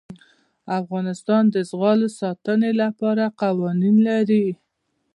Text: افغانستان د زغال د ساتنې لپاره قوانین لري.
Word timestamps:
افغانستان 0.79 1.43
د 1.53 1.55
زغال 1.69 1.99
د 2.09 2.15
ساتنې 2.21 2.71
لپاره 2.81 3.23
قوانین 3.41 3.95
لري. 4.09 4.47